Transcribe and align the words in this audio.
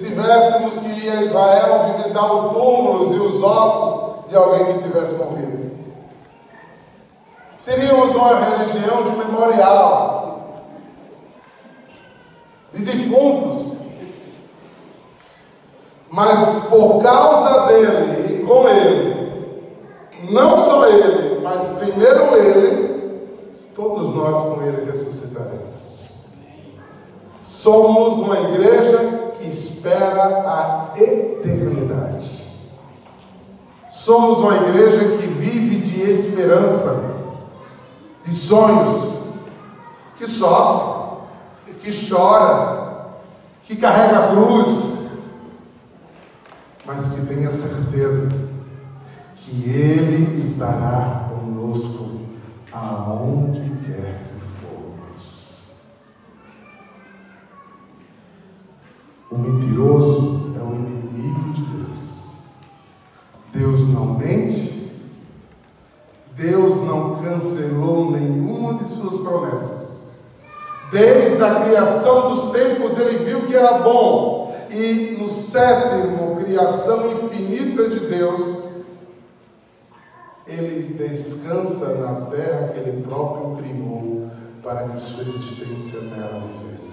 se 0.00 0.06
tivéssemos 0.06 0.78
que 0.78 0.88
ir 0.88 1.10
a 1.10 1.22
Israel 1.22 1.92
visitar 1.92 2.32
os 2.32 2.52
túmulos 2.54 3.14
e 3.14 3.18
os 3.18 3.44
ossos 3.44 4.30
de 4.30 4.34
alguém 4.34 4.78
que 4.78 4.84
tivesse 4.84 5.14
morrido? 5.14 5.70
Seríamos 7.58 8.14
uma 8.14 8.40
religião 8.40 9.02
de 9.02 9.18
memorial, 9.18 10.62
de 12.72 12.82
defuntos. 12.82 13.80
Mas 16.10 16.64
por 16.64 17.02
causa 17.02 17.66
dele 17.66 18.40
e 18.40 18.46
com 18.46 18.68
ele, 18.68 19.60
não 20.30 20.56
só 20.56 20.88
ele, 20.88 21.40
mas 21.42 21.66
primeiro 21.78 22.34
ele, 22.36 23.20
todos 23.74 24.14
nós 24.14 24.34
com 24.48 24.62
ele 24.62 24.90
ressuscitaremos. 24.90 25.60
Somos 27.42 28.18
uma 28.18 28.40
igreja 28.40 29.19
que 29.40 29.48
espera 29.48 30.22
a 30.46 30.92
eternidade. 30.94 32.46
Somos 33.88 34.38
uma 34.38 34.56
igreja 34.56 35.16
que 35.16 35.26
vive 35.26 35.78
de 35.78 36.10
esperança, 36.10 37.14
de 38.24 38.34
sonhos, 38.34 39.14
que 40.18 40.26
sofre, 40.26 41.72
que 41.82 41.90
chora, 41.90 43.06
que 43.64 43.76
carrega 43.76 44.18
a 44.18 44.28
cruz, 44.28 45.06
mas 46.84 47.08
que 47.08 47.24
tenha 47.26 47.54
certeza 47.54 48.28
que 49.36 49.70
Ele 49.70 50.38
estará 50.38 51.30
conosco 51.30 52.20
aonde 52.70 53.49
Mentiroso 59.80 60.52
é 60.56 60.62
o 60.62 60.74
inimigo 60.74 61.52
de 61.54 61.62
Deus. 61.62 61.98
Deus 63.50 63.88
não 63.88 64.18
mente, 64.18 64.92
Deus 66.36 66.76
não 66.84 67.16
cancelou 67.22 68.10
nenhuma 68.10 68.74
de 68.74 68.84
suas 68.84 69.22
promessas. 69.22 70.20
Desde 70.92 71.42
a 71.42 71.64
criação 71.64 72.34
dos 72.34 72.52
tempos, 72.52 72.98
ele 72.98 73.24
viu 73.24 73.46
que 73.46 73.54
era 73.54 73.78
bom, 73.78 74.54
e 74.70 75.16
no 75.18 75.30
sétimo, 75.30 76.36
criação 76.44 77.12
infinita 77.12 77.88
de 77.88 78.00
Deus, 78.00 78.64
ele 80.46 80.94
descansa 80.94 81.94
na 81.94 82.26
terra 82.26 82.68
que 82.68 82.80
ele 82.80 83.02
próprio 83.02 83.56
criou 83.56 84.28
para 84.62 84.88
que 84.88 85.00
sua 85.00 85.22
existência 85.22 86.00
nela 86.00 86.42
vivesse. 86.60 86.89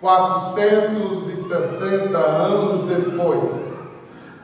460 0.00 2.16
anos 2.16 2.82
depois, 2.82 3.66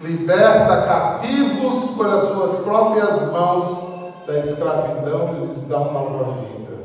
liberta 0.02 0.82
cativos 0.82 1.96
pelas 1.96 2.28
suas 2.28 2.58
próprias 2.62 3.32
mãos 3.32 3.86
da 4.26 4.38
escravidão 4.38 5.34
e 5.34 5.46
lhes 5.46 5.62
dá 5.62 5.80
uma 5.80 6.00
nova 6.00 6.42
vida. 6.42 6.76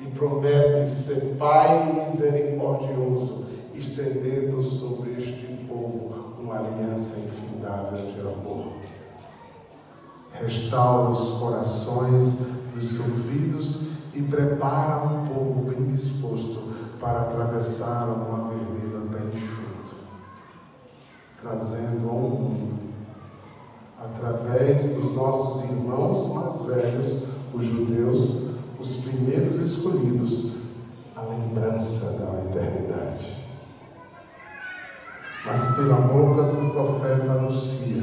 E 0.00 0.06
promete 0.08 0.90
ser 0.90 1.36
Pai 1.38 1.94
misericordioso, 1.94 3.46
estendendo 3.72 4.62
sobre 4.62 5.12
este 5.12 5.46
povo 5.66 6.34
uma 6.38 6.58
aliança 6.58 7.20
infindável 7.20 8.04
de 8.06 8.20
amor. 8.20 8.74
Restaura 10.34 11.08
os 11.10 11.30
corações 11.38 12.40
dos 12.74 12.88
sofridos 12.88 13.84
e 14.14 14.22
prepara 14.22 15.02
um 15.06 15.26
povo 15.26 15.64
bem 15.68 15.86
disposto 15.86 16.72
para 17.00 17.22
atravessar 17.22 18.04
uma 18.04 18.48
vermelha 18.48 19.00
bem 19.10 19.28
enxuto, 19.34 19.96
trazendo 21.42 22.08
ao 22.08 22.18
mundo, 22.18 22.78
através 23.98 24.94
dos 24.94 25.12
nossos 25.14 25.64
irmãos 25.64 26.32
mais 26.32 26.60
velhos, 26.62 27.24
os 27.52 27.64
judeus, 27.64 28.44
os 28.78 28.96
primeiros 29.04 29.58
escolhidos, 29.58 30.52
a 31.16 31.22
lembrança 31.22 32.12
da 32.12 32.44
eternidade. 32.44 33.44
Mas 35.44 35.74
pela 35.74 35.96
boca 35.96 36.44
do 36.44 36.70
profeta 36.72 37.32
anuncia 37.32 38.02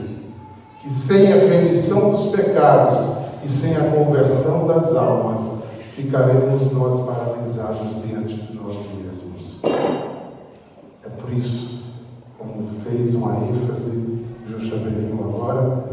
que 0.81 0.91
sem 0.91 1.31
a 1.31 1.37
remissão 1.37 2.11
dos 2.11 2.27
pecados 2.27 3.17
e 3.43 3.49
sem 3.49 3.75
a 3.75 3.91
conversão 3.91 4.67
das 4.67 4.93
almas, 4.95 5.61
ficaremos 5.95 6.71
nós 6.71 7.01
paralisados 7.01 8.01
diante 8.05 8.33
de 8.33 8.55
nós 8.55 8.77
mesmos. 8.97 9.59
É 11.05 11.09
por 11.09 11.31
isso, 11.33 11.83
como 12.37 12.67
fez 12.83 13.13
uma 13.15 13.35
ênfase 13.35 14.25
Justa 14.47 14.77
Belinho 14.77 15.19
agora, 15.23 15.83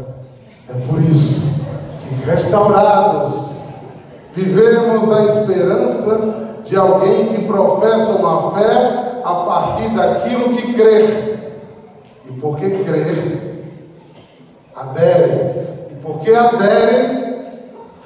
é 0.69 0.73
por 0.87 1.01
isso 1.01 1.65
que 2.01 2.25
restaurados, 2.25 3.49
vivemos 4.33 5.11
a 5.11 5.25
esperança 5.25 6.49
de 6.65 6.75
alguém 6.75 7.33
que 7.33 7.45
professa 7.45 8.11
uma 8.11 8.51
fé 8.51 9.21
a 9.23 9.33
partir 9.33 9.89
daquilo 9.89 10.55
que 10.55 10.73
crer. 10.73 11.29
E 12.25 12.31
porque 12.33 12.69
crer, 12.69 13.65
adere. 14.75 15.31
E 15.91 15.95
porque 16.01 16.31
adere, 16.31 17.39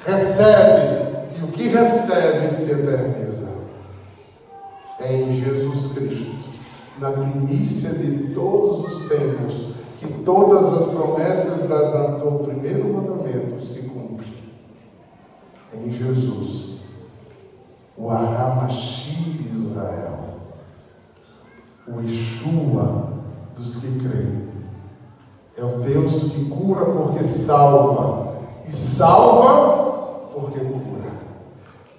recebe 0.04 0.83
e 1.64 1.68
o 1.68 1.70
que 1.70 1.76
recebe 1.76 2.50
se 2.50 2.70
eterniza. 2.70 3.54
É 5.00 5.16
em 5.16 5.32
Jesus 5.32 5.92
Cristo, 5.92 6.34
na 6.98 7.10
primícia 7.10 7.90
de 7.90 8.34
todos 8.34 8.92
os 8.92 9.08
tempos, 9.08 9.74
que 9.98 10.06
todas 10.22 10.78
as 10.78 10.86
promessas 10.86 11.68
das, 11.68 12.22
do 12.22 12.44
primeiro 12.44 12.92
mandamento 12.92 13.64
se 13.64 13.82
cumprem. 13.82 14.32
É 15.72 15.76
em 15.78 15.90
Jesus, 15.90 16.80
o 17.96 18.10
Aramashi 18.10 19.14
de 19.14 19.56
Israel, 19.56 20.18
o 21.88 22.00
Yeshua 22.00 23.12
dos 23.56 23.76
que 23.76 24.00
creem. 24.00 24.44
É 25.56 25.64
o 25.64 25.78
Deus 25.80 26.32
que 26.32 26.44
cura 26.46 26.86
porque 26.86 27.24
salva, 27.24 28.34
e 28.66 28.74
salva 28.74 29.83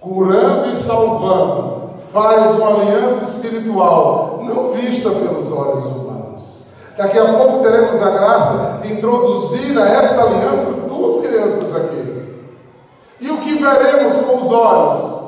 curando 0.06 0.70
e 0.70 0.76
salvando, 0.76 1.96
faz 2.14 2.56
uma 2.56 2.76
aliança 2.76 3.24
espiritual, 3.24 4.40
não 4.44 4.72
vista 4.74 5.10
pelos 5.10 5.52
olhos 5.52 5.86
humanos. 5.88 6.66
Daqui 6.96 7.18
a 7.18 7.34
pouco 7.34 7.64
teremos 7.64 8.00
a 8.00 8.12
graça 8.12 8.80
de 8.84 8.94
introduzir 8.94 9.76
a 9.80 9.88
esta 9.88 10.22
aliança 10.22 10.74
duas 10.88 11.26
crianças 11.26 11.76
aqui. 11.76 12.46
E 13.20 13.32
o 13.32 13.38
que 13.38 13.56
veremos 13.56 14.18
com 14.20 14.42
os 14.42 14.52
olhos? 14.52 15.26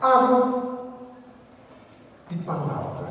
Água 0.00 0.62
e 2.32 2.34
palavra. 2.34 3.06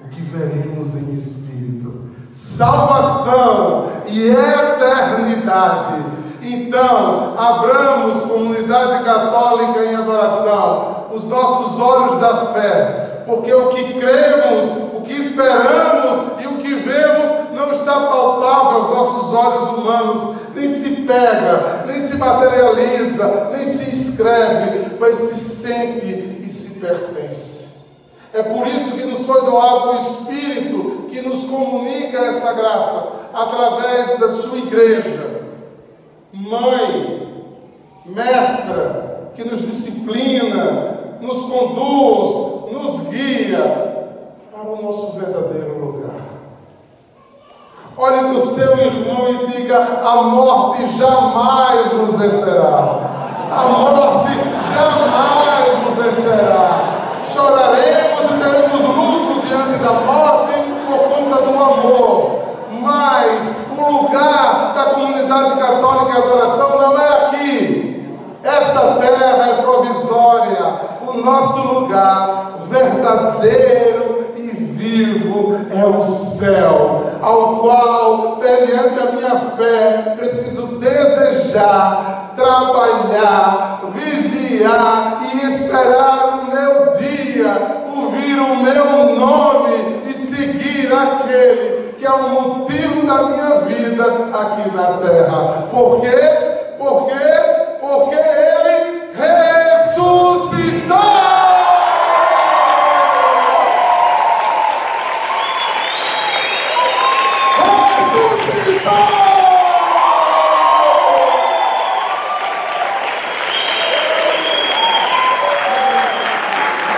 O 0.00 0.08
que 0.08 0.20
veremos 0.20 0.94
em 0.94 1.14
espírito? 1.14 2.10
Salvação 2.30 3.88
e 4.06 4.28
eternidade 4.28 6.17
então, 6.54 7.34
abramos 7.36 8.22
comunidade 8.24 9.04
católica 9.04 9.84
em 9.84 9.94
adoração, 9.94 11.06
os 11.12 11.24
nossos 11.24 11.80
olhos 11.80 12.20
da 12.20 12.46
fé, 12.46 13.22
porque 13.26 13.52
o 13.52 13.68
que 13.70 13.94
cremos, 13.94 14.64
o 14.94 15.00
que 15.02 15.14
esperamos 15.14 16.40
e 16.40 16.46
o 16.46 16.56
que 16.58 16.74
vemos 16.74 17.28
não 17.54 17.72
está 17.72 17.92
palpável 17.92 18.78
aos 18.78 18.90
nossos 18.90 19.34
olhos 19.34 19.68
humanos, 19.70 20.36
nem 20.54 20.72
se 20.72 20.90
pega, 21.02 21.84
nem 21.86 22.00
se 22.00 22.16
materializa, 22.16 23.50
nem 23.52 23.68
se 23.68 23.90
escreve, 23.92 24.96
mas 24.98 25.16
se 25.16 25.36
sente 25.36 26.40
e 26.42 26.48
se 26.48 26.78
pertence. 26.80 27.58
É 28.32 28.42
por 28.42 28.66
isso 28.66 28.92
que 28.92 29.04
nos 29.04 29.26
foi 29.26 29.42
doado 29.42 29.92
o 29.92 29.98
Espírito 29.98 31.06
que 31.10 31.20
nos 31.22 31.44
comunica 31.44 32.18
essa 32.18 32.52
graça 32.52 33.06
através 33.32 34.18
da 34.18 34.28
sua 34.28 34.58
igreja 34.58 35.27
mãe, 36.48 37.52
mestra, 38.06 39.32
que 39.34 39.44
nos 39.44 39.60
disciplina, 39.60 40.98
nos 41.20 41.40
conduz, 41.42 42.72
nos 42.72 43.00
guia 43.08 43.98
para 44.52 44.70
o 44.70 44.82
nosso 44.82 45.18
verdadeiro 45.18 45.78
lugar. 45.78 46.38
Olhe 47.96 48.18
para 48.18 48.32
o 48.32 48.40
seu 48.40 48.78
irmão 48.78 49.28
e 49.28 49.46
diga: 49.48 50.00
a 50.04 50.22
morte 50.22 50.86
jamais 50.96 51.92
nos 51.94 52.16
vencerá. 52.16 53.00
A 53.50 53.68
morte 53.68 54.38
jamais 54.72 55.84
nos 55.84 55.94
vencerá. 55.94 56.80
Choraremos 57.32 58.24
e 58.24 58.42
teremos 58.42 58.96
luto 58.96 59.46
diante 59.46 59.78
da 59.82 59.92
morte 59.92 60.62
por 60.86 60.98
conta 61.08 61.42
do 61.42 61.62
amor. 61.62 62.38
Mas 62.80 63.52
o 63.76 63.92
lugar 63.92 64.74
da 64.74 64.84
comunidade 64.94 65.58
católica 65.58 66.18
e 66.18 66.22
adoração 66.22 66.80
não 66.80 66.98
é 67.00 67.26
aqui. 67.26 68.18
Esta 68.44 68.80
terra 69.00 69.46
é 69.48 69.62
provisória. 69.62 70.98
Nosso 71.24 71.60
lugar 71.60 72.58
verdadeiro 72.70 74.32
e 74.36 74.42
vivo 74.42 75.56
é 75.70 75.84
o 75.84 76.02
céu, 76.02 77.12
ao 77.20 77.56
qual, 77.56 78.38
mediante 78.38 78.98
a 78.98 79.12
minha 79.12 79.36
fé, 79.56 80.14
preciso 80.16 80.78
desejar, 80.78 82.32
trabalhar, 82.36 83.82
vigiar 83.94 85.22
e 85.32 85.46
esperar 85.46 86.40
o 86.40 86.54
meu 86.54 86.96
dia, 86.96 87.84
ouvir 87.94 88.38
o 88.38 88.56
meu 88.56 89.16
nome 89.16 90.02
e 90.06 90.12
seguir 90.12 90.92
aquele 90.92 91.94
que 91.98 92.06
é 92.06 92.10
o 92.10 92.28
motivo 92.28 93.06
da 93.06 93.22
minha 93.24 93.60
vida 93.62 94.04
aqui 94.32 94.70
na 94.74 94.98
terra. 94.98 95.66
Por 95.70 96.00
quê? 96.00 96.47